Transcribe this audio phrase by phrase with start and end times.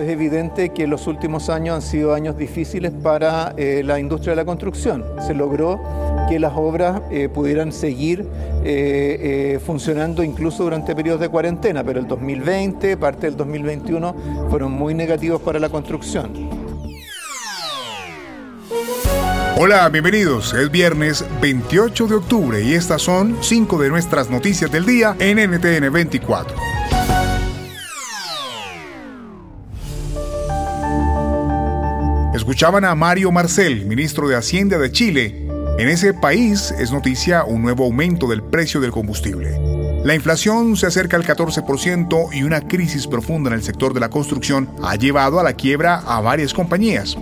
[0.00, 4.36] Es evidente que los últimos años han sido años difíciles para eh, la industria de
[4.36, 5.04] la construcción.
[5.26, 5.78] Se logró
[6.26, 8.26] que las obras eh, pudieran seguir
[8.64, 14.94] eh, funcionando incluso durante periodos de cuarentena, pero el 2020, parte del 2021 fueron muy
[14.94, 16.30] negativos para la construcción.
[19.58, 20.54] Hola, bienvenidos.
[20.54, 25.36] Es viernes 28 de octubre y estas son cinco de nuestras noticias del día en
[25.36, 26.69] NTN 24.
[32.40, 35.46] Escuchaban a Mario Marcel, ministro de Hacienda de Chile.
[35.78, 39.60] En ese país es noticia un nuevo aumento del precio del combustible.
[40.04, 44.08] La inflación se acerca al 14% y una crisis profunda en el sector de la
[44.08, 47.14] construcción ha llevado a la quiebra a varias compañías.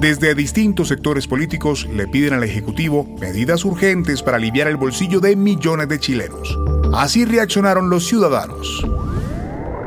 [0.00, 5.36] Desde distintos sectores políticos le piden al Ejecutivo medidas urgentes para aliviar el bolsillo de
[5.36, 6.58] millones de chilenos.
[6.92, 8.84] Así reaccionaron los ciudadanos.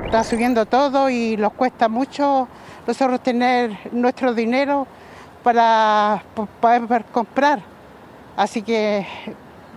[0.05, 2.48] Está subiendo todo y nos cuesta mucho
[2.88, 4.88] nosotros tener nuestro dinero
[5.43, 6.24] para
[6.62, 7.60] poder comprar.
[8.38, 9.05] Así que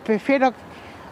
[0.05, 0.53] prefiero,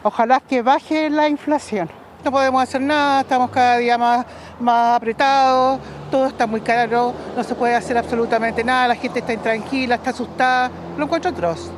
[0.05, 1.91] ojalá que baje la inflación.
[2.25, 4.25] No podemos hacer nada, estamos cada día más,
[4.61, 9.33] más apretados, todo está muy caro, no se puede hacer absolutamente nada, la gente está
[9.33, 11.71] intranquila, está asustada, lo encuentro atroz.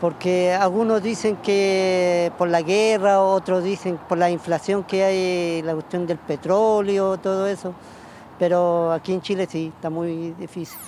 [0.00, 5.72] Porque algunos dicen que por la guerra, otros dicen por la inflación que hay, la
[5.72, 7.74] cuestión del petróleo, todo eso
[8.38, 10.78] pero aquí en Chile sí, está muy difícil.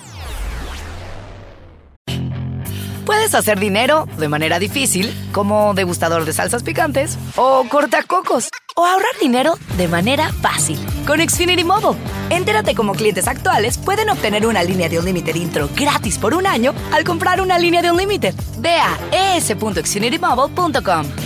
[3.07, 9.13] Puedes hacer dinero de manera difícil, como degustador de salsas picantes, o cortacocos, o ahorrar
[9.21, 11.97] dinero de manera fácil con Xfinity Mobile.
[12.31, 16.75] Entérate cómo clientes actuales pueden obtener una línea de Unlimited intro gratis por un año
[16.93, 18.35] al comprar una línea de Unlimited.
[18.59, 21.26] Ve a es.xfinitymobile.com.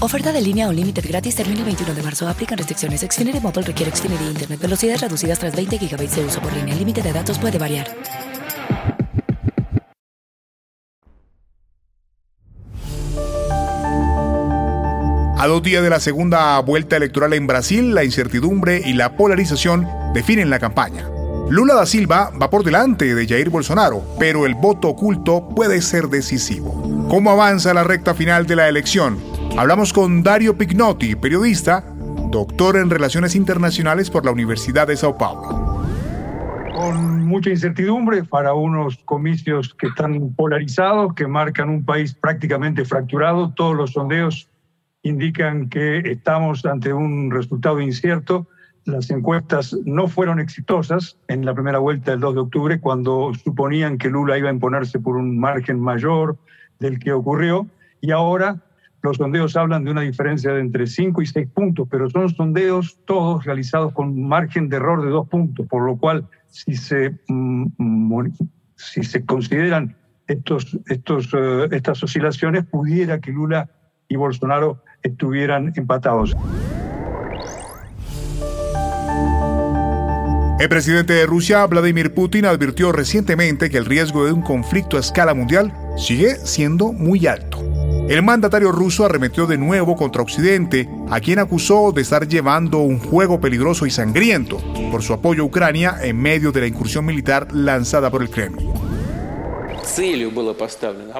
[0.00, 2.28] Oferta de línea o límite gratis termina el 21 de marzo.
[2.28, 3.00] Aplican restricciones.
[3.00, 4.60] Xfinity Mobile requiere Xfinity Internet.
[4.60, 6.72] Velocidades reducidas tras 20 GB de uso por línea.
[6.74, 7.86] El límite de datos puede variar.
[15.36, 19.86] A dos días de la segunda vuelta electoral en Brasil, la incertidumbre y la polarización
[20.14, 21.06] definen la campaña.
[21.50, 26.08] Lula da Silva va por delante de Jair Bolsonaro, pero el voto oculto puede ser
[26.08, 27.06] decisivo.
[27.10, 29.33] ¿Cómo avanza la recta final de la elección?
[29.56, 31.84] Hablamos con Dario Pignotti, periodista,
[32.32, 35.80] doctor en Relaciones Internacionales por la Universidad de Sao Paulo.
[36.74, 43.52] Con mucha incertidumbre para unos comicios que están polarizados, que marcan un país prácticamente fracturado.
[43.54, 44.48] Todos los sondeos
[45.04, 48.48] indican que estamos ante un resultado incierto.
[48.86, 53.98] Las encuestas no fueron exitosas en la primera vuelta del 2 de octubre, cuando suponían
[53.98, 56.36] que Lula iba a imponerse por un margen mayor
[56.80, 57.68] del que ocurrió.
[58.00, 58.60] Y ahora
[59.04, 62.98] los sondeos hablan de una diferencia de entre 5 y 6 puntos, pero son sondeos
[63.04, 68.28] todos realizados con margen de error de 2 puntos, por lo cual si se, mm,
[68.76, 69.94] si se consideran
[70.26, 73.68] estos, estos, eh, estas oscilaciones, pudiera que Lula
[74.08, 76.34] y Bolsonaro estuvieran empatados.
[80.58, 85.00] El presidente de Rusia, Vladimir Putin, advirtió recientemente que el riesgo de un conflicto a
[85.00, 87.73] escala mundial sigue siendo muy alto.
[88.08, 92.98] El mandatario ruso arremetió de nuevo contra Occidente, a quien acusó de estar llevando un
[92.98, 94.58] juego peligroso y sangriento
[94.90, 98.70] por su apoyo a Ucrania en medio de la incursión militar lanzada por el Kremlin.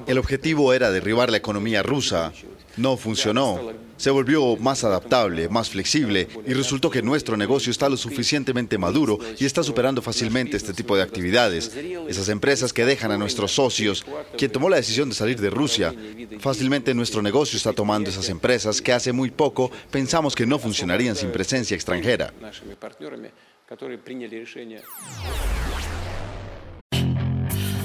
[0.06, 2.32] El objetivo era derribar la economía rusa.
[2.76, 3.84] No funcionó.
[3.96, 9.18] Se volvió más adaptable, más flexible y resultó que nuestro negocio está lo suficientemente maduro
[9.38, 11.70] y está superando fácilmente este tipo de actividades.
[12.08, 14.04] Esas empresas que dejan a nuestros socios,
[14.36, 15.94] quien tomó la decisión de salir de Rusia,
[16.40, 21.14] fácilmente nuestro negocio está tomando esas empresas que hace muy poco pensamos que no funcionarían
[21.14, 22.32] sin presencia extranjera.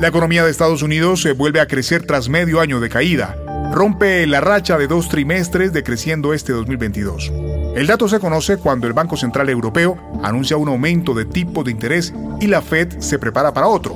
[0.00, 3.36] La economía de Estados Unidos se vuelve a crecer tras medio año de caída.
[3.70, 7.30] Rompe la racha de dos trimestres decreciendo este 2022.
[7.76, 11.72] El dato se conoce cuando el Banco Central Europeo anuncia un aumento de tipo de
[11.72, 13.94] interés y la Fed se prepara para otro.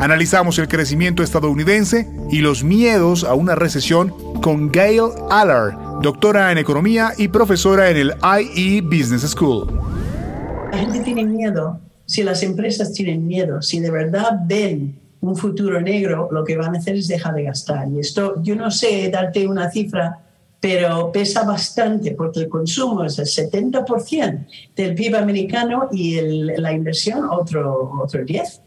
[0.00, 4.12] Analizamos el crecimiento estadounidense y los miedos a una recesión
[4.42, 9.68] con Gail Allard, doctora en economía y profesora en el IE Business School.
[10.72, 15.80] La gente tiene miedo, si las empresas tienen miedo, si de verdad ven un futuro
[15.80, 17.88] negro, lo que van a hacer es dejar de gastar.
[17.88, 20.20] Y esto, yo no sé darte una cifra,
[20.60, 27.28] pero pesa bastante porque el consumo es el 70% del PIB americano y la inversión
[27.30, 28.60] otro, otro 10%.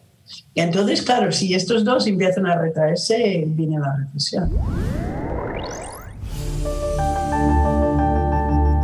[0.56, 4.52] Entonces, claro, si estos dos empiezan a retraerse, viene la recesión.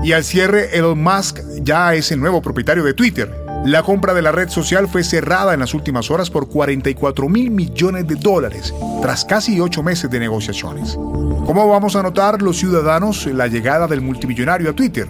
[0.04, 3.43] Y al cierre, Elon Musk ya es el nuevo propietario de Twitter.
[3.66, 7.50] La compra de la red social fue cerrada en las últimas horas por 44 mil
[7.50, 10.96] millones de dólares, tras casi ocho meses de negociaciones.
[10.96, 15.08] ¿Cómo vamos a notar los ciudadanos la llegada del multimillonario a Twitter?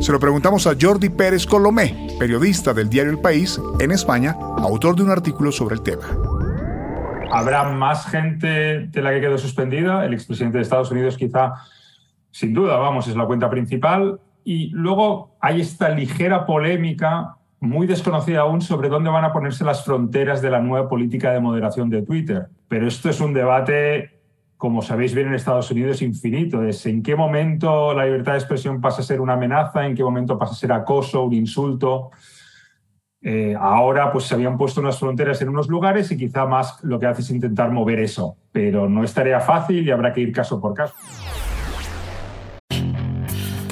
[0.00, 4.94] Se lo preguntamos a Jordi Pérez Colomé, periodista del diario El País en España, autor
[4.94, 6.06] de un artículo sobre el tema.
[7.32, 10.04] Habrá más gente de la que quedó suspendida.
[10.04, 11.54] El expresidente de Estados Unidos quizá,
[12.30, 14.20] sin duda, vamos, es la cuenta principal.
[14.44, 17.36] Y luego hay esta ligera polémica,
[17.68, 21.40] muy desconocida aún, sobre dónde van a ponerse las fronteras de la nueva política de
[21.40, 22.46] moderación de Twitter.
[22.68, 24.20] Pero esto es un debate,
[24.56, 26.62] como sabéis bien en Estados Unidos, infinito.
[26.62, 30.02] Es en qué momento la libertad de expresión pasa a ser una amenaza, en qué
[30.02, 32.10] momento pasa a ser acoso, un insulto.
[33.22, 36.98] Eh, ahora pues se habían puesto unas fronteras en unos lugares y quizá más lo
[37.00, 40.32] que hace es intentar mover eso, pero no es tarea fácil y habrá que ir
[40.32, 40.94] caso por caso.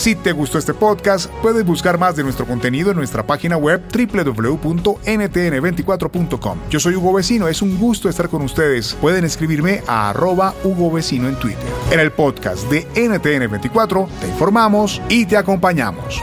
[0.00, 3.82] Si te gustó este podcast, puedes buscar más de nuestro contenido en nuestra página web
[3.92, 6.58] www.ntn24.com.
[6.70, 8.94] Yo soy Hugo Vecino, es un gusto estar con ustedes.
[8.94, 11.68] Pueden escribirme a arroba Hugo Vecino en Twitter.
[11.90, 16.18] En el podcast de NTN24 te informamos y te acompañamos.